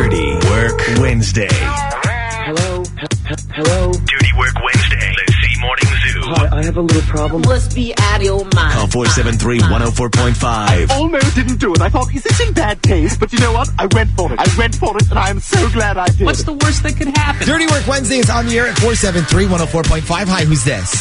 Dirty 0.00 0.32
Work 0.48 0.80
Wednesday. 0.98 1.46
Hello? 1.52 2.80
H- 2.80 2.88
h- 3.28 3.36
hello? 3.52 3.92
Dirty 3.92 4.32
Work 4.38 4.54
Wednesday. 4.64 5.12
Let's 5.18 5.34
see 5.42 5.60
Morning 5.60 5.84
Zoo. 5.84 6.20
Hi, 6.24 6.48
I 6.56 6.64
have 6.64 6.78
a 6.78 6.80
little 6.80 7.02
problem. 7.02 7.42
must 7.42 7.74
be 7.74 7.92
out 7.98 8.16
of 8.20 8.22
your 8.22 8.42
mind. 8.54 8.72
Call 8.72 8.86
473-104.5. 8.86 10.90
almost 10.90 11.34
didn't 11.36 11.60
do 11.60 11.74
it. 11.74 11.82
I 11.82 11.90
thought, 11.90 12.14
is 12.14 12.22
this 12.22 12.40
in 12.40 12.54
bad 12.54 12.82
taste? 12.82 13.20
But 13.20 13.30
you 13.34 13.40
know 13.40 13.52
what? 13.52 13.68
I 13.78 13.88
went 13.92 14.08
for 14.12 14.32
it. 14.32 14.38
I 14.38 14.48
went 14.56 14.74
for 14.74 14.96
it, 14.96 15.06
and 15.10 15.18
I 15.18 15.28
am 15.28 15.38
so 15.38 15.68
glad 15.68 15.98
I 15.98 16.06
did. 16.08 16.22
What's 16.24 16.44
the 16.44 16.54
worst 16.54 16.82
that 16.84 16.96
could 16.96 17.14
happen? 17.14 17.46
Dirty 17.46 17.66
Work 17.66 17.86
Wednesday 17.86 18.20
is 18.20 18.30
on 18.30 18.46
the 18.46 18.56
air 18.56 18.68
at 18.68 18.78
473 18.78 19.44
104.5. 19.54 20.28
Hi, 20.28 20.44
who's 20.46 20.64
this? 20.64 20.94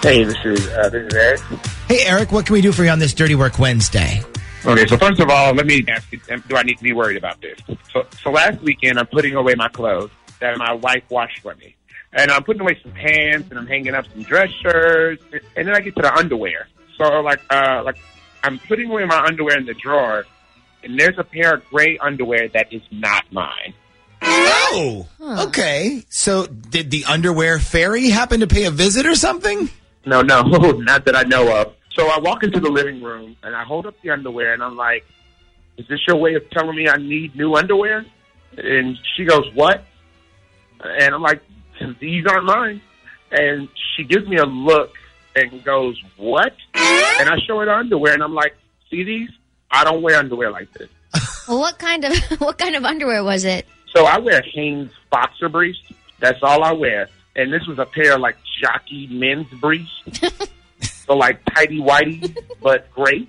Hey, 0.00 0.24
this 0.24 0.42
is 0.46 0.66
uh, 0.68 0.88
this 0.88 1.06
is 1.08 1.14
Eric. 1.14 1.40
Hey, 1.88 2.06
Eric, 2.06 2.32
what 2.32 2.46
can 2.46 2.54
we 2.54 2.62
do 2.62 2.72
for 2.72 2.84
you 2.84 2.90
on 2.90 3.00
this 3.00 3.12
Dirty 3.12 3.34
Work 3.34 3.58
Wednesday? 3.58 4.22
Okay, 4.66 4.86
so 4.86 4.96
first 4.96 5.20
of 5.20 5.30
all, 5.30 5.54
let 5.54 5.66
me 5.66 5.84
ask 5.88 6.10
you: 6.12 6.18
Do 6.48 6.56
I 6.56 6.62
need 6.62 6.78
to 6.78 6.82
be 6.82 6.92
worried 6.92 7.16
about 7.16 7.40
this? 7.40 7.58
So, 7.92 8.06
so 8.22 8.30
last 8.30 8.60
weekend, 8.62 8.98
I'm 8.98 9.06
putting 9.06 9.34
away 9.34 9.54
my 9.54 9.68
clothes 9.68 10.10
that 10.40 10.58
my 10.58 10.72
wife 10.72 11.04
washed 11.08 11.38
for 11.40 11.54
me, 11.54 11.76
and 12.12 12.30
I'm 12.30 12.42
putting 12.42 12.62
away 12.62 12.78
some 12.82 12.92
pants, 12.92 13.48
and 13.50 13.58
I'm 13.58 13.66
hanging 13.66 13.94
up 13.94 14.06
some 14.12 14.22
dress 14.22 14.50
shirts, 14.50 15.22
and 15.56 15.68
then 15.68 15.74
I 15.74 15.80
get 15.80 15.94
to 15.96 16.02
the 16.02 16.12
underwear. 16.12 16.68
So 16.98 17.20
like, 17.20 17.40
uh, 17.50 17.82
like 17.84 17.96
I'm 18.42 18.58
putting 18.58 18.90
away 18.90 19.04
my 19.04 19.24
underwear 19.24 19.56
in 19.56 19.66
the 19.66 19.74
drawer, 19.74 20.26
and 20.82 20.98
there's 20.98 21.18
a 21.18 21.24
pair 21.24 21.54
of 21.54 21.64
gray 21.68 21.98
underwear 21.98 22.48
that 22.48 22.72
is 22.72 22.82
not 22.90 23.24
mine. 23.32 23.74
Oh, 24.22 25.06
okay. 25.22 26.02
So 26.08 26.46
did 26.46 26.90
the 26.90 27.04
underwear 27.04 27.58
fairy 27.58 28.08
happen 28.08 28.40
to 28.40 28.46
pay 28.46 28.64
a 28.64 28.70
visit 28.70 29.06
or 29.06 29.14
something? 29.14 29.70
No, 30.04 30.22
no, 30.22 30.42
not 30.42 31.04
that 31.04 31.14
I 31.14 31.22
know 31.22 31.60
of. 31.60 31.72
So 31.96 32.06
I 32.08 32.18
walk 32.18 32.42
into 32.42 32.60
the 32.60 32.70
living 32.70 33.02
room 33.02 33.36
and 33.42 33.56
I 33.56 33.64
hold 33.64 33.86
up 33.86 33.94
the 34.02 34.10
underwear 34.10 34.52
and 34.52 34.62
I'm 34.62 34.76
like, 34.76 35.04
"Is 35.78 35.88
this 35.88 36.00
your 36.06 36.16
way 36.16 36.34
of 36.34 36.48
telling 36.50 36.76
me 36.76 36.88
I 36.88 36.96
need 36.96 37.34
new 37.34 37.54
underwear?" 37.54 38.04
And 38.58 38.98
she 39.16 39.24
goes, 39.24 39.50
"What?" 39.54 39.82
And 40.80 41.14
I'm 41.14 41.22
like, 41.22 41.42
"These 41.98 42.26
aren't 42.26 42.44
mine." 42.44 42.82
And 43.30 43.68
she 43.96 44.04
gives 44.04 44.28
me 44.28 44.36
a 44.36 44.44
look 44.44 44.92
and 45.34 45.64
goes, 45.64 46.00
"What?" 46.16 46.54
And 46.74 47.30
I 47.30 47.38
show 47.46 47.58
her 47.60 47.64
the 47.64 47.74
underwear 47.74 48.12
and 48.12 48.22
I'm 48.22 48.34
like, 48.34 48.54
"See 48.90 49.02
these? 49.02 49.30
I 49.70 49.82
don't 49.84 50.02
wear 50.02 50.18
underwear 50.18 50.50
like 50.50 50.70
this." 50.72 50.90
Well, 51.48 51.60
what 51.60 51.78
kind 51.78 52.04
of 52.04 52.12
what 52.40 52.58
kind 52.58 52.74
of 52.74 52.84
underwear 52.84 53.22
was 53.22 53.44
it? 53.44 53.66
So 53.94 54.04
I 54.04 54.18
wear 54.18 54.42
Hanes 54.42 54.90
boxer 55.10 55.48
briefs. 55.48 55.78
That's 56.18 56.42
all 56.42 56.64
I 56.64 56.72
wear. 56.72 57.08
And 57.36 57.52
this 57.52 57.66
was 57.66 57.78
a 57.78 57.86
pair 57.86 58.14
of 58.14 58.20
like 58.20 58.36
jockey 58.60 59.06
men's 59.06 59.46
briefs. 59.60 60.02
so 61.06 61.14
like 61.14 61.44
tighty 61.54 61.80
whitey, 61.80 62.36
but 62.62 62.90
great. 62.92 63.28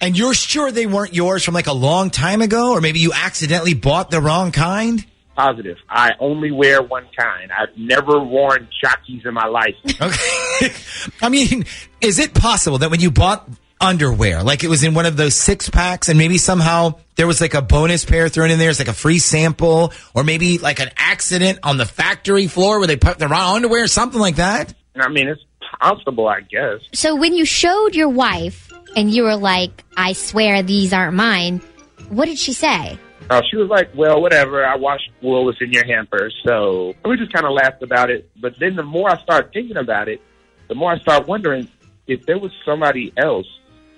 And 0.00 0.16
you're 0.16 0.34
sure 0.34 0.70
they 0.72 0.86
weren't 0.86 1.14
yours 1.14 1.44
from 1.44 1.54
like 1.54 1.66
a 1.66 1.74
long 1.74 2.10
time 2.10 2.40
ago? 2.40 2.72
Or 2.72 2.80
maybe 2.80 3.00
you 3.00 3.12
accidentally 3.12 3.74
bought 3.74 4.10
the 4.10 4.20
wrong 4.20 4.50
kind? 4.50 5.04
Positive. 5.36 5.76
I 5.88 6.12
only 6.18 6.50
wear 6.50 6.82
one 6.82 7.06
kind. 7.16 7.50
I've 7.52 7.76
never 7.76 8.18
worn 8.18 8.68
jockeys 8.82 9.22
in 9.24 9.34
my 9.34 9.46
life. 9.46 9.74
Okay. 10.00 10.74
I 11.22 11.28
mean, 11.28 11.66
is 12.00 12.18
it 12.18 12.34
possible 12.34 12.78
that 12.78 12.90
when 12.90 13.00
you 13.00 13.10
bought 13.10 13.48
underwear, 13.80 14.42
like 14.42 14.64
it 14.64 14.68
was 14.68 14.82
in 14.84 14.94
one 14.94 15.06
of 15.06 15.16
those 15.16 15.34
six 15.34 15.68
packs 15.68 16.08
and 16.08 16.18
maybe 16.18 16.38
somehow 16.38 16.94
there 17.16 17.26
was 17.26 17.40
like 17.40 17.54
a 17.54 17.62
bonus 17.62 18.04
pair 18.04 18.28
thrown 18.28 18.50
in 18.50 18.58
there, 18.58 18.70
it's 18.70 18.78
like 18.78 18.88
a 18.88 18.94
free 18.94 19.18
sample, 19.18 19.92
or 20.14 20.24
maybe 20.24 20.58
like 20.58 20.80
an 20.80 20.90
accident 20.96 21.58
on 21.62 21.76
the 21.76 21.86
factory 21.86 22.46
floor 22.46 22.78
where 22.78 22.86
they 22.86 22.96
put 22.96 23.18
the 23.18 23.28
wrong 23.28 23.56
underwear, 23.56 23.84
or 23.84 23.88
something 23.88 24.20
like 24.20 24.36
that? 24.36 24.72
I 24.96 25.08
mean, 25.08 25.28
it's 25.28 25.42
possible, 25.80 26.28
I 26.28 26.40
guess. 26.40 26.80
So 26.92 27.14
when 27.14 27.34
you 27.34 27.44
showed 27.44 27.94
your 27.94 28.08
wife 28.08 28.72
and 28.96 29.10
you 29.10 29.22
were 29.22 29.36
like, 29.36 29.84
"I 29.96 30.12
swear 30.12 30.62
these 30.62 30.92
aren't 30.92 31.14
mine," 31.14 31.60
what 32.08 32.26
did 32.26 32.38
she 32.38 32.52
say? 32.52 32.98
Uh, 33.30 33.42
she 33.48 33.56
was 33.56 33.68
like, 33.68 33.88
well, 33.94 34.20
whatever. 34.20 34.66
I 34.66 34.74
washed 34.74 35.08
wool 35.22 35.44
was 35.44 35.56
in 35.60 35.72
your 35.72 35.84
hamper. 35.84 36.32
So 36.44 36.94
we 37.04 37.16
just 37.16 37.32
kind 37.32 37.46
of 37.46 37.52
laughed 37.52 37.80
about 37.80 38.10
it. 38.10 38.28
But 38.40 38.54
then 38.58 38.74
the 38.74 38.82
more 38.82 39.08
I 39.08 39.22
start 39.22 39.52
thinking 39.52 39.76
about 39.76 40.08
it, 40.08 40.20
the 40.66 40.74
more 40.74 40.90
I 40.90 40.98
start 40.98 41.28
wondering 41.28 41.68
if 42.08 42.26
there 42.26 42.38
was 42.38 42.50
somebody 42.64 43.12
else. 43.16 43.46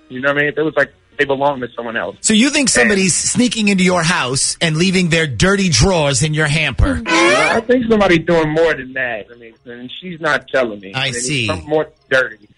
You 0.09 0.21
know 0.21 0.29
what 0.29 0.37
I 0.37 0.41
mean? 0.41 0.49
If 0.49 0.55
there 0.55 0.65
was 0.65 0.75
like, 0.75 0.93
they 1.17 1.25
belong 1.25 1.61
to 1.61 1.67
someone 1.75 1.97
else. 1.97 2.17
So 2.21 2.33
you 2.33 2.49
think 2.49 2.69
somebody's 2.69 3.15
sneaking 3.15 3.67
into 3.67 3.83
your 3.83 4.03
house 4.03 4.57
and 4.61 4.77
leaving 4.77 5.09
their 5.09 5.27
dirty 5.27 5.69
drawers 5.69 6.23
in 6.23 6.33
your 6.33 6.47
hamper? 6.47 7.01
I 7.05 7.61
think 7.61 7.85
somebody's 7.89 8.25
doing 8.25 8.49
more 8.49 8.73
than 8.73 8.93
that. 8.93 9.27
I 9.31 9.35
mean, 9.37 9.53
and 9.65 9.91
she's 9.99 10.19
not 10.19 10.47
telling 10.47 10.79
me. 10.79 10.93
I 10.95 11.05
mean, 11.05 11.13
see. 11.13 11.47
Something 11.47 11.69
more 11.69 11.91
dirty. 12.09 12.49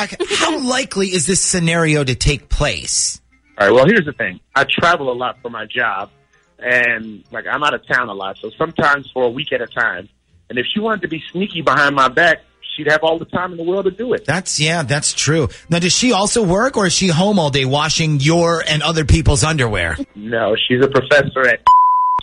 Okay, 0.00 0.16
How 0.36 0.58
likely 0.58 1.08
is 1.08 1.26
this 1.26 1.40
scenario 1.40 2.02
to 2.02 2.14
take 2.14 2.48
place? 2.48 3.20
All 3.58 3.68
right. 3.68 3.74
Well, 3.74 3.86
here's 3.86 4.04
the 4.04 4.12
thing. 4.12 4.40
I 4.54 4.64
travel 4.64 5.12
a 5.12 5.14
lot 5.14 5.38
for 5.40 5.50
my 5.50 5.66
job, 5.66 6.10
and 6.58 7.22
like 7.30 7.46
I'm 7.46 7.62
out 7.62 7.74
of 7.74 7.86
town 7.86 8.08
a 8.08 8.14
lot, 8.14 8.36
so 8.38 8.50
sometimes 8.58 9.10
for 9.12 9.24
a 9.24 9.30
week 9.30 9.52
at 9.52 9.60
a 9.60 9.66
time. 9.66 10.08
And 10.50 10.58
if 10.58 10.66
she 10.66 10.80
wanted 10.80 11.02
to 11.02 11.08
be 11.08 11.22
sneaky 11.30 11.62
behind 11.62 11.94
my 11.94 12.08
back, 12.08 12.42
she'd 12.76 12.90
have 12.90 13.00
all 13.02 13.18
the 13.18 13.24
time 13.24 13.52
in 13.52 13.56
the 13.56 13.64
world 13.64 13.84
to 13.84 13.90
do 13.90 14.12
it. 14.12 14.24
That's 14.24 14.58
yeah, 14.60 14.82
that's 14.82 15.12
true. 15.12 15.48
Now, 15.68 15.78
does 15.78 15.92
she 15.92 16.12
also 16.12 16.42
work, 16.42 16.76
or 16.76 16.86
is 16.86 16.92
she 16.92 17.08
home 17.08 17.38
all 17.38 17.50
day 17.50 17.64
washing 17.64 18.20
your 18.20 18.62
and 18.66 18.82
other 18.82 19.04
people's 19.04 19.44
underwear? 19.44 19.96
No, 20.14 20.56
she's 20.68 20.84
a 20.84 20.88
professor 20.88 21.46
at 21.46 21.60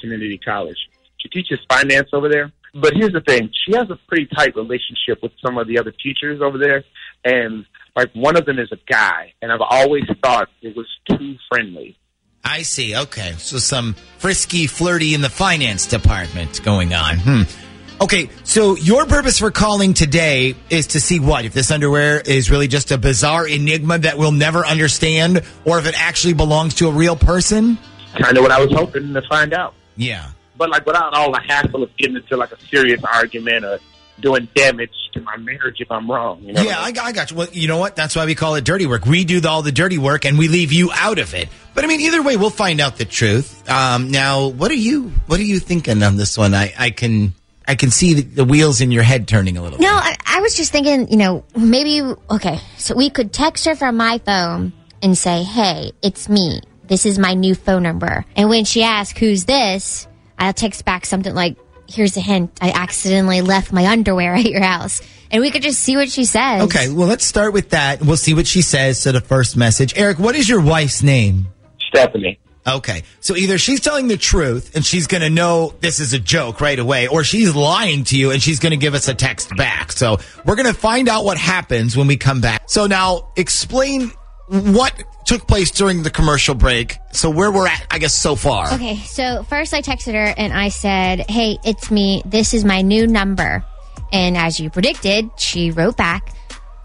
Community 0.02 0.38
College. 0.38 0.78
She 1.18 1.30
teaches 1.30 1.60
finance 1.70 2.10
over 2.14 2.30
there. 2.30 2.52
But 2.74 2.94
here's 2.96 3.14
the 3.14 3.22
thing: 3.22 3.50
she 3.66 3.76
has 3.76 3.90
a 3.90 3.98
pretty 4.08 4.28
tight 4.36 4.56
relationship 4.56 5.22
with 5.22 5.32
some 5.44 5.58
of 5.58 5.68
the 5.68 5.78
other 5.80 5.92
teachers 5.92 6.42
over 6.42 6.58
there, 6.58 6.84
and 7.26 7.66
like 7.96 8.12
one 8.14 8.38
of 8.38 8.46
them 8.46 8.60
is 8.60 8.72
a 8.72 8.78
guy, 8.90 9.34
and 9.42 9.52
I've 9.52 9.62
always 9.62 10.04
thought 10.24 10.50
it 10.62 10.76
was 10.76 10.88
too 11.10 11.36
friendly. 11.50 11.98
I 12.44 12.64
see. 12.64 12.96
Okay, 12.96 13.34
so 13.38 13.58
some 13.58 13.94
frisky, 14.18 14.68
flirty 14.68 15.14
in 15.14 15.22
the 15.22 15.30
finance 15.30 15.86
department 15.86 16.64
going 16.64 16.94
on. 16.94 17.18
Hmm. 17.20 17.42
Okay, 18.02 18.32
so 18.44 18.76
your 18.76 19.06
purpose 19.06 19.38
for 19.38 19.52
calling 19.52 19.94
today 19.94 20.56
is 20.72 20.88
to 20.88 21.00
see 21.00 21.20
what 21.20 21.46
if 21.46 21.54
this 21.54 21.70
underwear 21.70 22.20
is 22.20 22.50
really 22.50 22.68
just 22.68 22.90
a 22.92 22.98
bizarre 22.98 23.48
enigma 23.48 24.00
that 24.00 24.18
we'll 24.18 24.32
never 24.32 24.66
understand, 24.66 25.44
or 25.66 25.78
if 25.78 25.86
it 25.86 25.94
actually 25.96 26.34
belongs 26.34 26.74
to 26.76 26.88
a 26.88 26.92
real 26.92 27.16
person. 27.16 27.78
Kind 28.18 28.36
of 28.38 28.42
what 28.42 28.52
I 28.52 28.60
was 28.60 28.74
hoping 28.74 29.14
to 29.14 29.22
find 29.30 29.54
out. 29.54 29.76
Yeah. 29.98 30.32
but 30.58 30.70
like 30.72 30.86
without 30.86 31.14
all 31.14 31.32
the 31.32 31.42
hassle 31.42 31.84
of 31.84 31.96
getting 31.98 32.16
into 32.16 32.38
like 32.38 32.52
a 32.52 32.60
serious 32.70 33.04
argument 33.04 33.66
or 33.66 33.80
doing 34.20 34.48
damage 34.56 34.92
to 35.14 35.22
my 35.22 35.38
marriage 35.38 35.78
if 35.80 35.92
I'm 35.92 36.10
wrong. 36.10 36.42
You 36.42 36.54
know? 36.54 36.62
Yeah, 36.64 36.80
I, 36.80 36.94
I 37.00 37.12
got 37.12 37.30
you. 37.30 37.38
Well, 37.38 37.48
you 37.52 37.68
know 37.68 37.78
what? 37.78 37.96
That's 37.96 38.16
why 38.16 38.26
we 38.26 38.34
call 38.34 38.56
it 38.56 38.64
dirty 38.64 38.88
work. 38.88 39.06
We 39.06 39.26
do 39.26 39.40
the, 39.42 39.50
all 39.50 39.62
the 39.62 39.72
dirty 39.72 39.98
work 40.00 40.26
and 40.26 40.40
we 40.40 40.48
leave 40.48 40.74
you 40.74 40.92
out 40.92 41.20
of 41.20 41.34
it. 41.36 41.50
But 41.76 41.84
I 41.84 41.88
mean, 41.88 42.02
either 42.02 42.22
way, 42.24 42.36
we'll 42.38 42.50
find 42.50 42.80
out 42.82 42.98
the 42.98 43.06
truth. 43.06 43.70
Um, 43.70 44.10
now, 44.10 44.48
what 44.48 44.72
are 44.72 44.76
you? 44.76 45.12
What 45.28 45.40
are 45.40 45.44
you 45.44 45.60
thinking 45.60 46.02
on 46.02 46.16
this 46.18 46.38
one? 46.38 46.54
I, 46.56 46.74
I 46.78 46.90
can, 46.92 47.34
I 47.68 47.76
can 47.76 47.92
see 47.92 48.16
the, 48.16 48.22
the 48.22 48.46
wheels 48.46 48.82
in 48.82 48.92
your 48.92 49.04
head 49.04 49.28
turning 49.28 49.58
a 49.58 49.62
little. 49.62 49.80
No, 49.80 49.92
I, 49.92 50.16
I 50.26 50.42
was 50.42 50.56
just 50.56 50.72
thinking, 50.72 51.10
you 51.10 51.18
know, 51.18 51.44
maybe 51.56 52.02
okay, 52.30 52.60
so 52.78 52.96
we 52.96 53.10
could 53.10 53.32
text 53.32 53.66
her 53.66 53.76
from 53.76 53.98
my 53.98 54.18
phone 54.20 54.74
and 55.02 55.18
say, 55.18 55.44
"Hey, 55.44 55.92
it's 56.02 56.28
me. 56.28 56.62
This 56.88 57.06
is 57.06 57.20
my 57.20 57.34
new 57.34 57.56
phone 57.56 57.84
number." 57.84 58.26
And 58.36 58.50
when 58.50 58.66
she 58.66 58.84
asks, 58.84 59.18
"Who's 59.20 59.46
this?" 59.46 60.08
I'll 60.38 60.54
text 60.54 60.86
back 60.86 61.06
something 61.06 61.34
like, 61.34 61.58
"Here's 61.88 62.18
a 62.18 62.22
hint. 62.22 62.52
I 62.62 62.72
accidentally 62.72 63.42
left 63.42 63.72
my 63.72 63.86
underwear 63.88 64.34
at 64.36 64.46
your 64.46 64.64
house." 64.64 65.02
And 65.30 65.42
we 65.42 65.50
could 65.50 65.62
just 65.62 65.80
see 65.80 65.96
what 65.96 66.10
she 66.10 66.26
says. 66.26 66.64
Okay, 66.64 66.90
well, 66.90 67.08
let's 67.08 67.24
start 67.24 67.54
with 67.54 67.70
that. 67.70 68.02
We'll 68.02 68.18
see 68.18 68.34
what 68.34 68.48
she 68.48 68.62
says 68.62 69.04
to 69.04 69.14
the 69.14 69.22
first 69.22 69.56
message. 69.56 69.98
Eric, 69.98 70.20
what 70.20 70.36
is 70.36 70.50
your 70.50 70.60
wife's 70.60 71.04
name? 71.04 71.48
Stephanie. 71.88 72.38
Okay, 72.66 73.04
so 73.22 73.36
either 73.36 73.58
she's 73.58 73.80
telling 73.80 74.08
the 74.08 74.18
truth 74.18 74.76
and 74.76 74.86
she's 74.86 75.08
going 75.08 75.22
to 75.22 75.32
know 75.32 75.74
this 75.80 76.00
is 76.00 76.14
a 76.14 76.20
joke 76.20 76.62
right 76.62 76.78
away, 76.78 77.08
or 77.08 77.24
she's 77.24 77.56
lying 77.56 78.04
to 78.06 78.18
you 78.18 78.30
and 78.30 78.42
she's 78.42 78.60
going 78.60 78.72
to 78.72 78.78
give 78.78 78.94
us 78.94 79.08
a 79.08 79.16
text 79.16 79.56
back. 79.56 79.92
So 79.92 80.20
we're 80.46 80.56
going 80.56 80.68
to 80.68 80.80
find 80.80 81.10
out 81.10 81.26
what 81.26 81.38
happens 81.38 81.98
when 81.98 82.06
we 82.06 82.18
come 82.18 82.40
back. 82.40 82.70
So 82.70 82.86
now 82.86 83.32
explain 83.36 84.12
what 84.48 84.94
took 85.26 85.48
place 85.48 85.72
during 85.72 86.04
the 86.04 86.10
commercial 86.12 86.54
break. 86.54 86.98
So 87.14 87.30
where 87.32 87.52
we're 87.52 87.68
at, 87.68 87.88
I 87.90 87.98
guess, 87.98 88.14
so 88.14 88.36
far. 88.36 88.72
Okay, 88.74 88.98
so 88.98 89.44
first 89.44 89.74
I 89.74 89.82
texted 89.82 90.14
her 90.14 90.34
and 90.38 90.54
I 90.54 90.70
said, 90.70 91.30
Hey, 91.30 91.58
it's 91.64 91.90
me. 91.90 92.22
This 92.26 92.54
is 92.54 92.64
my 92.64 92.82
new 92.82 93.08
number. 93.08 93.64
And 94.12 94.38
as 94.38 94.60
you 94.60 94.70
predicted, 94.70 95.32
she 95.38 95.72
wrote 95.72 95.98
back, 95.98 96.34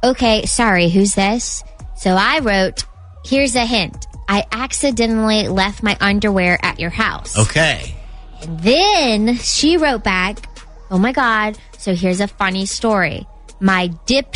Okay, 0.03 0.47
sorry, 0.47 0.89
who's 0.89 1.15
this? 1.15 1.63
So 1.97 2.13
I 2.13 2.39
wrote, 2.39 2.85
Here's 3.25 3.57
a 3.57 3.67
hint. 3.67 4.07
I 4.29 4.45
accidentally 4.51 5.49
left 5.49 5.83
my 5.83 5.97
underwear 6.01 6.59
at 6.63 6.81
your 6.81 6.91
house. 6.91 7.39
Okay. 7.39 7.95
And 8.43 8.61
then 8.61 9.37
she 9.37 9.77
wrote 9.77 10.05
back, 10.05 10.49
Oh 10.91 10.99
my 10.99 11.13
God. 11.13 11.59
So 11.79 11.95
here's 11.95 12.21
a 12.21 12.29
funny 12.29 12.67
story. 12.67 13.27
My 13.61 13.89
dip 14.07 14.35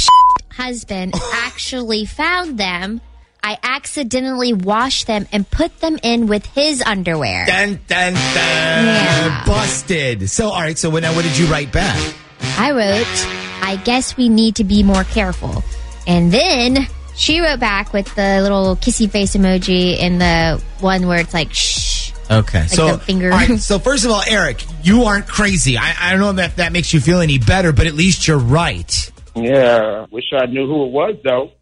husband 0.51 1.15
actually 1.33 2.05
found 2.05 2.59
them. 2.59 3.01
I 3.43 3.59
accidentally 3.63 4.53
washed 4.53 5.07
them 5.07 5.27
and 5.33 5.49
put 5.51 5.81
them 5.81 5.99
in 6.03 6.27
with 6.27 6.45
his 6.47 6.83
underwear. 6.83 7.47
Dun, 7.47 7.81
dun, 7.87 8.13
dun. 8.13 8.15
Yeah. 8.15 9.45
Busted. 9.47 10.29
So, 10.29 10.49
all 10.49 10.61
right. 10.61 10.77
So, 10.77 10.91
now 10.91 11.15
what 11.15 11.25
did 11.25 11.39
you 11.39 11.47
write 11.47 11.73
back? 11.73 12.15
I 12.59 12.73
wrote, 12.73 13.63
I 13.63 13.81
guess 13.83 14.17
we 14.17 14.29
need 14.29 14.57
to 14.57 14.65
be 14.65 14.83
more 14.83 15.05
careful. 15.05 15.65
And 16.07 16.31
then 16.31 16.87
she 17.21 17.41
wrote 17.41 17.61
back 17.61 17.93
with 17.93 18.13
the 18.15 18.41
little 18.41 18.77
kissy 18.77 19.09
face 19.09 19.37
emoji 19.37 20.01
and 20.01 20.21
the 20.21 20.63
one 20.81 21.07
where 21.07 21.21
it's 21.21 21.35
like, 21.35 21.53
shh. 21.53 22.13
Okay. 22.31 22.67
so, 22.67 22.93
the 22.93 22.99
finger. 22.99 23.31
all 23.31 23.39
right, 23.39 23.59
so 23.59 23.79
first 23.79 24.07
of 24.07 24.11
all, 24.11 24.23
Eric, 24.27 24.65
you 24.83 25.05
aren't 25.05 25.29
crazy. 25.29 25.77
I, 25.77 25.95
I 26.01 26.17
don't 26.17 26.35
know 26.35 26.43
if 26.43 26.57
that 26.57 26.73
makes 26.73 26.95
you 26.95 27.01
feel 27.01 27.21
any 27.21 27.39
better, 27.39 27.73
but 27.73 27.87
at 27.87 27.93
least 27.93 28.27
you're 28.27 28.39
right. 28.39 29.13
Yeah, 29.37 30.07
wish 30.11 30.33
I 30.33 30.47
knew 30.47 30.67
who 30.67 30.87
it 30.87 30.93
was 30.93 31.17
though. 31.23 31.53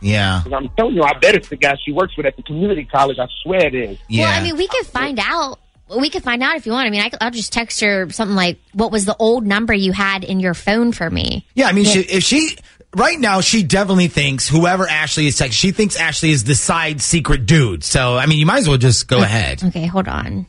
Yeah. 0.00 0.42
I'm 0.52 0.68
telling 0.76 0.96
you, 0.96 1.02
I 1.02 1.16
bet 1.18 1.34
it's 1.34 1.48
the 1.48 1.56
guy 1.56 1.76
she 1.84 1.92
works 1.92 2.16
with 2.16 2.26
at 2.26 2.36
the 2.36 2.42
community 2.42 2.84
college. 2.84 3.18
I 3.18 3.26
swear 3.42 3.66
it 3.66 3.74
is. 3.74 3.98
Yeah. 4.08 4.24
Well, 4.24 4.40
I 4.40 4.42
mean, 4.42 4.56
we 4.56 4.66
could 4.66 4.86
find 4.86 5.18
out. 5.20 5.58
We 5.96 6.10
could 6.10 6.22
find 6.22 6.42
out 6.42 6.56
if 6.56 6.66
you 6.66 6.72
want. 6.72 6.86
I 6.86 6.90
mean, 6.90 7.00
I, 7.00 7.24
will 7.24 7.30
just 7.30 7.52
text 7.52 7.80
her 7.80 8.10
something 8.10 8.36
like, 8.36 8.58
"What 8.74 8.92
was 8.92 9.06
the 9.06 9.16
old 9.18 9.46
number 9.46 9.72
you 9.72 9.92
had 9.92 10.22
in 10.22 10.38
your 10.38 10.52
phone 10.52 10.92
for 10.92 11.08
me?" 11.08 11.46
Yeah, 11.54 11.66
I 11.66 11.72
mean, 11.72 11.86
She, 11.86 12.00
if 12.00 12.22
she 12.22 12.58
right 12.94 13.18
now, 13.18 13.40
she 13.40 13.62
definitely 13.62 14.08
thinks 14.08 14.48
whoever 14.48 14.88
Ashley 14.88 15.26
is 15.26 15.36
texting, 15.36 15.52
she 15.52 15.70
thinks 15.72 15.96
Ashley 15.96 16.30
is 16.30 16.44
the 16.44 16.54
side 16.54 17.00
secret 17.00 17.46
dude. 17.46 17.84
So, 17.84 18.16
I 18.16 18.26
mean, 18.26 18.38
you 18.38 18.46
might 18.46 18.58
as 18.58 18.68
well 18.68 18.78
just 18.78 19.08
go 19.08 19.18
ahead. 19.22 19.62
Okay, 19.64 19.86
hold 19.86 20.08
on. 20.08 20.46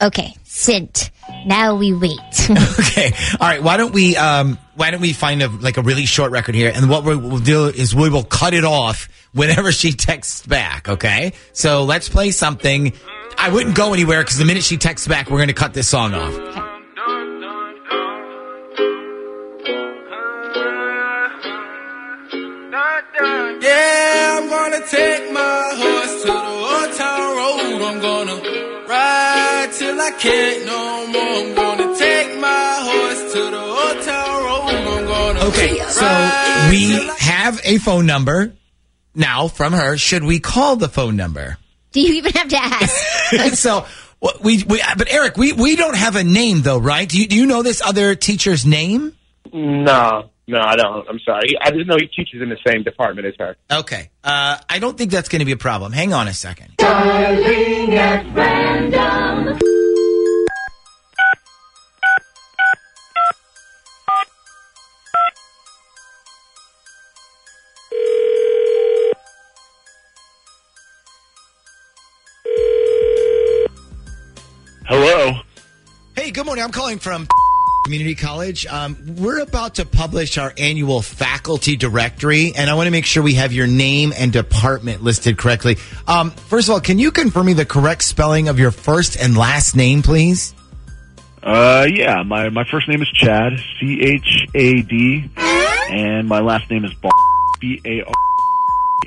Okay, 0.00 0.34
sent. 0.44 1.10
Now 1.46 1.74
we 1.74 1.92
wait. 1.92 2.18
Okay, 2.78 3.12
all 3.40 3.46
right. 3.46 3.62
Why 3.62 3.76
don't 3.76 3.92
we 3.92 4.16
um 4.16 4.58
Why 4.74 4.90
don't 4.90 5.00
we 5.00 5.12
find 5.12 5.42
a 5.42 5.48
like 5.48 5.76
a 5.76 5.82
really 5.82 6.06
short 6.06 6.32
record 6.32 6.54
here, 6.54 6.72
and 6.74 6.88
what 6.88 7.04
we 7.04 7.14
will 7.16 7.38
do 7.38 7.66
is 7.66 7.94
we 7.94 8.08
will 8.08 8.24
cut 8.24 8.54
it 8.54 8.64
off 8.64 9.08
whenever 9.32 9.70
she 9.72 9.92
texts 9.92 10.46
back. 10.46 10.88
Okay, 10.88 11.32
so 11.52 11.84
let's 11.84 12.08
play 12.08 12.30
something. 12.30 12.92
I 13.36 13.50
wouldn't 13.50 13.76
go 13.76 13.92
anywhere 13.92 14.22
because 14.22 14.38
the 14.38 14.44
minute 14.44 14.64
she 14.64 14.78
texts 14.78 15.06
back, 15.06 15.30
we're 15.30 15.38
going 15.38 15.48
to 15.48 15.54
cut 15.54 15.74
this 15.74 15.86
song 15.86 16.14
off. 16.14 16.47
Take 24.90 25.32
my 25.32 25.72
horse 25.76 26.22
to 26.22 26.26
the 26.26 26.32
old 26.32 26.92
town 26.96 27.36
road. 27.36 27.82
I'm 27.82 28.00
gonna 28.00 28.36
ride 28.88 29.70
till 29.72 30.00
I 30.00 30.10
can't 30.18 30.66
no 30.66 31.06
more. 31.06 31.22
I'm 31.22 31.54
gonna 31.54 31.96
take 31.96 32.38
my 32.40 32.76
horse 32.88 33.32
to 33.34 33.50
the 33.50 33.60
old 33.60 34.04
town 34.04 34.44
road. 34.44 34.74
I'm 34.74 35.06
gonna 35.06 35.40
Okay, 35.48 35.78
so 35.88 36.06
we 36.70 37.10
have 37.18 37.60
a 37.64 37.78
phone 37.78 38.06
number 38.06 38.52
now 39.14 39.48
from 39.48 39.72
her. 39.72 39.96
Should 39.96 40.24
we 40.24 40.40
call 40.40 40.76
the 40.76 40.88
phone 40.88 41.16
number? 41.16 41.58
Do 41.92 42.00
you 42.00 42.14
even 42.14 42.32
have 42.32 42.48
to 42.48 42.58
ask? 42.58 43.54
so 43.54 43.86
we, 44.42 44.62
we 44.64 44.82
but 44.96 45.10
Eric, 45.10 45.36
we 45.36 45.52
we 45.52 45.76
don't 45.76 45.96
have 45.96 46.16
a 46.16 46.24
name 46.24 46.62
though, 46.62 46.78
right? 46.78 47.08
Do 47.08 47.20
you 47.20 47.26
do 47.26 47.36
you 47.36 47.46
know 47.46 47.62
this 47.62 47.82
other 47.82 48.14
teacher's 48.14 48.64
name? 48.66 49.14
No, 49.52 50.30
no, 50.48 50.60
I 50.60 50.76
don't. 50.76 51.06
I'm 51.08 51.20
sorry. 51.20 51.56
I 51.60 51.70
just 51.70 51.86
know 51.86 51.96
he 52.00 52.06
teaches 52.06 52.40
in 52.40 52.48
the 52.48 52.56
same 52.66 52.82
department 52.82 53.26
as 53.26 53.34
her. 53.38 53.56
Okay, 53.70 54.10
uh, 54.24 54.56
I 54.68 54.78
don't 54.78 54.96
think 54.96 55.10
that's 55.10 55.28
going 55.28 55.40
to 55.40 55.44
be 55.44 55.52
a 55.52 55.56
problem. 55.56 55.92
Hang 55.92 56.14
on 56.14 56.26
a 56.26 56.32
second. 56.32 56.74
Hello. 74.88 75.40
Hey, 76.16 76.30
good 76.30 76.46
morning. 76.46 76.64
I'm 76.64 76.72
calling 76.72 76.98
from 76.98 77.28
Community 77.88 78.14
College. 78.14 78.66
Um, 78.66 78.98
we're 79.16 79.40
about 79.40 79.76
to 79.76 79.86
publish 79.86 80.36
our 80.36 80.52
annual 80.58 81.00
faculty 81.00 81.74
directory, 81.74 82.52
and 82.54 82.68
I 82.68 82.74
want 82.74 82.86
to 82.86 82.90
make 82.90 83.06
sure 83.06 83.22
we 83.22 83.32
have 83.36 83.50
your 83.50 83.66
name 83.66 84.12
and 84.14 84.30
department 84.30 85.02
listed 85.02 85.38
correctly. 85.38 85.78
Um, 86.06 86.30
first 86.32 86.68
of 86.68 86.74
all, 86.74 86.80
can 86.82 86.98
you 86.98 87.10
confirm 87.10 87.46
me 87.46 87.54
the 87.54 87.64
correct 87.64 88.04
spelling 88.04 88.48
of 88.48 88.58
your 88.58 88.72
first 88.72 89.16
and 89.18 89.38
last 89.38 89.74
name, 89.74 90.02
please? 90.02 90.54
Uh, 91.42 91.86
yeah, 91.90 92.22
my 92.24 92.50
my 92.50 92.64
first 92.70 92.90
name 92.90 93.00
is 93.00 93.08
Chad, 93.08 93.54
C 93.80 94.02
H 94.02 94.46
A 94.54 94.82
D, 94.82 95.30
and 95.38 96.28
my 96.28 96.40
last 96.40 96.70
name 96.70 96.84
is 96.84 96.92
Bar, 96.92 97.10
B 97.58 97.80
A 97.86 98.02
R 98.02 98.12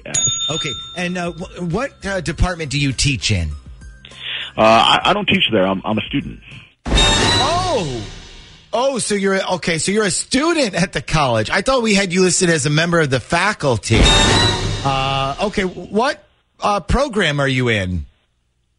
S. 0.07 0.27
Okay, 0.49 0.71
and 0.97 1.19
uh, 1.19 1.31
wh- 1.33 1.71
what 1.71 2.03
uh, 2.03 2.19
department 2.21 2.71
do 2.71 2.79
you 2.79 2.93
teach 2.93 3.29
in? 3.29 3.49
Uh, 4.57 4.61
I, 4.61 5.01
I 5.03 5.13
don't 5.13 5.27
teach 5.27 5.43
there. 5.51 5.67
I'm 5.67 5.83
I'm 5.85 5.99
a 5.99 6.01
student. 6.01 6.39
Oh, 6.87 8.03
oh, 8.73 8.99
so 8.99 9.15
you're 9.15 9.41
okay. 9.53 9.77
So 9.77 9.91
you're 9.91 10.05
a 10.05 10.11
student 10.11 10.75
at 10.75 10.93
the 10.93 11.01
college. 11.01 11.49
I 11.49 11.61
thought 11.61 11.81
we 11.81 11.93
had 11.93 12.13
you 12.13 12.23
listed 12.23 12.49
as 12.49 12.65
a 12.65 12.69
member 12.69 12.99
of 12.99 13.09
the 13.09 13.19
faculty. 13.19 13.99
Uh, 14.83 15.35
okay, 15.43 15.63
what 15.63 16.23
uh, 16.59 16.79
program 16.79 17.39
are 17.39 17.47
you 17.47 17.69
in? 17.69 18.05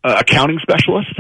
Uh, 0.05 0.17
accounting 0.21 0.59
specialist. 0.61 1.13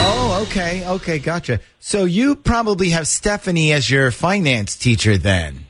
Oh, 0.00 0.46
okay, 0.48 0.86
okay, 0.86 1.18
gotcha. 1.18 1.60
So 1.78 2.04
you 2.04 2.36
probably 2.36 2.90
have 2.90 3.06
Stephanie 3.06 3.72
as 3.72 3.90
your 3.90 4.10
finance 4.10 4.76
teacher 4.76 5.18
then. 5.18 5.66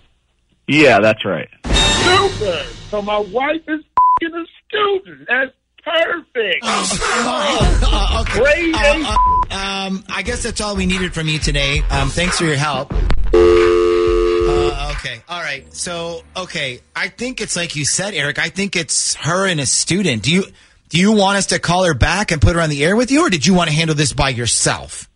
Yeah, 0.68 1.00
that's 1.00 1.24
right. 1.24 1.48
Super. 1.64 2.64
So 2.90 3.02
my 3.02 3.18
wife 3.18 3.62
is 3.66 3.80
fing 4.20 4.34
a 4.34 4.44
student. 4.68 5.26
That's 5.28 5.52
perfect. 5.88 6.60
Uh, 6.62 8.22
okay. 8.22 8.40
Great. 8.40 8.74
Uh, 8.74 9.16
uh, 9.50 9.54
um, 9.54 10.04
I 10.08 10.22
guess 10.22 10.42
that's 10.42 10.60
all 10.60 10.76
we 10.76 10.86
needed 10.86 11.14
from 11.14 11.28
you 11.28 11.38
today. 11.38 11.82
Um, 11.90 12.10
thanks 12.10 12.38
for 12.38 12.44
your 12.44 12.56
help. 12.56 12.92
Uh, 12.92 14.94
okay, 14.96 15.22
all 15.28 15.40
right. 15.40 15.72
So, 15.74 16.22
okay, 16.36 16.80
I 16.94 17.08
think 17.08 17.40
it's 17.40 17.56
like 17.56 17.76
you 17.76 17.84
said, 17.84 18.14
Eric. 18.14 18.38
I 18.38 18.48
think 18.48 18.76
it's 18.76 19.14
her 19.16 19.46
and 19.46 19.60
a 19.60 19.66
student. 19.66 20.22
Do 20.22 20.32
you 20.32 20.44
do 20.88 20.98
you 20.98 21.12
want 21.12 21.38
us 21.38 21.46
to 21.46 21.58
call 21.58 21.84
her 21.84 21.94
back 21.94 22.32
and 22.32 22.40
put 22.40 22.54
her 22.54 22.60
on 22.60 22.70
the 22.70 22.84
air 22.84 22.96
with 22.96 23.10
you, 23.10 23.26
or 23.26 23.30
did 23.30 23.46
you 23.46 23.54
want 23.54 23.70
to 23.70 23.76
handle 23.76 23.96
this 23.96 24.12
by 24.12 24.30
yourself? 24.30 25.08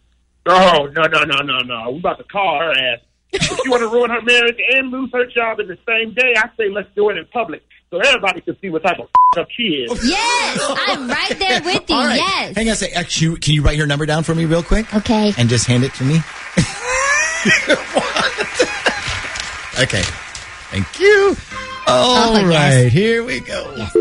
Oh 0.47 0.89
no 0.93 1.03
no 1.03 1.25
no 1.25 1.43
no 1.43 1.59
no! 1.61 1.91
We're 1.91 1.99
about 1.99 2.19
to 2.19 2.25
call 2.25 2.59
her 2.59 2.71
ass. 2.71 3.01
If 3.33 3.65
you 3.65 3.71
want 3.71 3.81
to 3.81 3.89
ruin 3.89 4.11
her 4.11 4.21
marriage 4.21 4.59
and 4.75 4.91
lose 4.91 5.11
her 5.13 5.27
job 5.27 5.59
in 5.61 5.67
the 5.67 5.79
same 5.87 6.13
day, 6.13 6.35
I 6.37 6.51
say 6.57 6.69
let's 6.69 6.89
do 6.95 7.09
it 7.09 7.17
in 7.17 7.25
public 7.27 7.63
so 7.93 7.99
everybody 8.01 8.41
can 8.41 8.57
see 8.61 8.71
what 8.71 8.83
type 8.83 8.99
of 8.99 9.09
up 9.39 9.47
she 9.55 9.85
is. 9.87 10.05
yes, 10.09 10.59
I'm 10.89 11.09
right 11.09 11.39
there 11.39 11.63
with 11.65 11.89
you. 11.89 11.95
All 11.97 12.05
right. 12.07 12.17
Yes. 12.17 12.57
Hang 12.57 12.67
on 12.69 12.73
a 12.73 12.77
second. 12.77 12.97
Actually, 12.97 13.37
can 13.39 13.55
you 13.55 13.63
write 13.63 13.79
her 13.79 13.87
number 13.87 14.07
down 14.07 14.23
for 14.25 14.35
me 14.35 14.47
real 14.47 14.63
quick? 14.63 14.93
Okay. 14.95 15.33
And 15.39 15.49
just 15.51 15.67
hand 15.67 15.85
it 15.85 15.93
to 15.95 16.05
me? 16.05 16.17
okay. 19.83 20.03
Thank 20.71 20.99
you. 20.99 21.37
Oh 21.87 21.89
All 21.89 22.37
Oh, 22.37 22.43
right, 22.47 22.51
yes. 22.51 22.93
here 22.93 23.23
we 23.25 23.41
go. 23.41 23.75
Yes. 23.77 23.93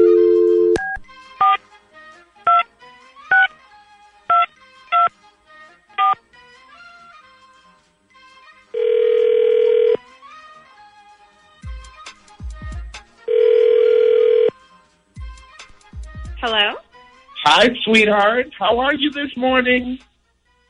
Hi, 17.43 17.69
sweetheart. 17.83 18.51
How 18.57 18.79
are 18.79 18.93
you 18.93 19.11
this 19.11 19.35
morning? 19.35 19.99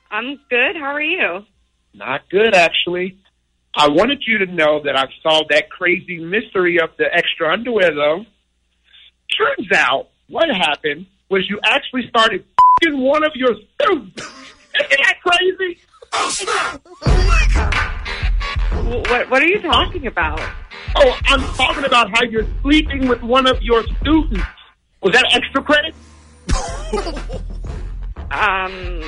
I'm 0.10 0.40
good. 0.50 0.75
How 0.75 0.94
are 0.94 1.01
you? 1.01 1.46
Not 1.94 2.30
good, 2.30 2.54
actually. 2.54 3.18
I 3.75 3.90
wanted 3.90 4.24
you 4.25 4.40
to 4.40 4.46
know 4.46 4.82
that 4.84 4.98
I've 4.98 5.10
solved 5.24 5.50
that 5.50 5.70
crazy 5.70 6.20
mystery 6.20 6.80
of 6.80 6.90
the 6.98 7.06
extra 7.13 7.51
underwear, 7.51 7.94
though. 7.94 8.25
Turns 9.38 9.68
out, 9.75 10.10
what 10.28 10.50
happened 10.50 11.08
was 11.30 11.50
you 11.50 11.60
actually 11.63 12.08
started 12.10 12.44
fing 12.82 13.00
one 13.00 13.24
of 13.24 13.32
your 13.36 13.50
students. 13.75 14.22
Isn't 14.80 15.01
that 15.04 15.16
crazy? 15.22 15.80
Wh- 18.72 19.10
What 19.10 19.30
What 19.30 19.42
are 19.42 19.48
you 19.48 19.62
talking 19.62 20.08
about? 20.08 20.40
Oh, 20.96 21.18
I'm 21.25 21.42
talking 21.56 21.86
about 21.86 22.10
how 22.13 22.24
you're 22.24 22.48
sleeping 22.62 23.08
with 23.08 23.22
one 23.22 23.48
of 23.48 23.62
your 23.62 23.84
students. 24.01 24.42
Was 25.01 25.13
that 25.13 25.25
extra 25.34 25.63
credit? 25.63 25.96
Um. 28.31 29.01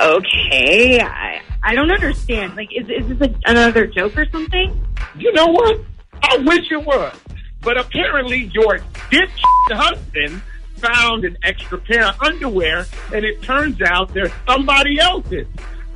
Okay. 0.00 0.98
I 0.98 1.42
I 1.62 1.74
don't 1.74 1.90
understand. 1.90 2.56
Like, 2.56 2.70
is 2.74 2.88
is 2.88 3.18
this 3.18 3.28
a, 3.28 3.34
another 3.50 3.86
joke 3.86 4.16
or 4.16 4.26
something? 4.30 4.82
You 5.18 5.32
know 5.34 5.48
what? 5.48 5.80
I 6.22 6.38
wish 6.38 6.70
it 6.70 6.82
was. 6.82 7.14
But 7.60 7.76
apparently 7.76 8.50
your 8.54 8.78
ditch 9.10 9.30
husband 9.68 10.40
found 10.76 11.24
an 11.24 11.36
extra 11.42 11.78
pair 11.78 12.06
of 12.06 12.20
underwear, 12.22 12.86
and 13.12 13.24
it 13.24 13.42
turns 13.42 13.80
out 13.82 14.12
they're 14.14 14.32
somebody 14.46 14.98
else's. 14.98 15.46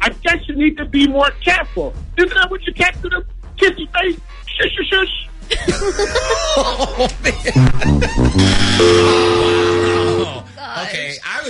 I 0.00 0.10
guess 0.10 0.46
you 0.46 0.56
need 0.56 0.76
to 0.76 0.84
be 0.84 1.08
more 1.08 1.30
careful. 1.42 1.94
Isn't 2.18 2.34
that 2.34 2.50
what 2.50 2.64
you 2.66 2.74
texted 2.74 3.12
him? 3.12 3.24
Kissy 3.56 3.90
face? 3.92 4.20
Shush, 4.46 4.72
shush, 4.76 4.90
shush. 4.90 5.22
Okay, 6.98 7.52
I 7.54 9.42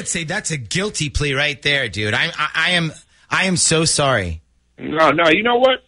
would 0.06 0.10
say 0.12 0.22
that's 0.22 0.52
a 0.52 0.56
guilty 0.56 1.10
plea 1.10 1.34
right 1.34 1.60
there, 1.62 1.88
dude. 1.88 2.14
I, 2.14 2.26
I, 2.26 2.50
I 2.54 2.70
am, 2.70 2.92
I 3.28 3.46
am 3.46 3.56
so 3.56 3.84
sorry. 3.84 4.40
No, 4.78 5.10
no, 5.10 5.28
you 5.30 5.42
know 5.42 5.56
what? 5.56 5.80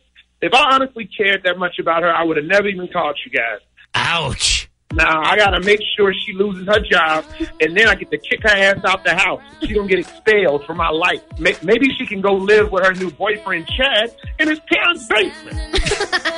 If 0.43 0.53
I 0.55 0.75
honestly 0.75 1.09
cared 1.17 1.45
that 1.45 1.57
much 1.57 1.79
about 1.79 2.03
her, 2.03 2.13
I 2.13 2.25
would 2.25 2.37
have 2.37 2.47
never 2.47 2.67
even 2.67 2.89
called 2.89 3.17
you 3.25 3.31
guys. 3.31 3.61
Ouch. 3.95 4.69
Now 4.93 5.23
I 5.23 5.37
gotta 5.37 5.61
make 5.61 5.79
sure 5.97 6.13
she 6.27 6.33
loses 6.33 6.67
her 6.67 6.81
job, 6.81 7.25
and 7.61 7.77
then 7.77 7.89
I 7.89 7.95
get 7.95 8.11
to 8.11 8.19
kick 8.19 8.41
her 8.43 8.49
ass 8.49 8.85
out 8.85 9.05
the 9.05 9.15
house. 9.15 9.41
She 9.61 9.75
gonna 9.75 9.87
get 9.87 10.01
expelled 10.01 10.65
from 10.65 10.79
my 10.79 10.89
life. 10.89 11.23
Maybe 11.39 11.95
she 11.97 12.07
can 12.07 12.21
go 12.21 12.33
live 12.33 12.73
with 12.73 12.85
her 12.85 12.95
new 12.95 13.11
boyfriend 13.11 13.69
Chad 13.69 14.17
in 14.41 14.49
his 14.49 14.59
parents' 14.61 15.07
basement. 15.07 15.59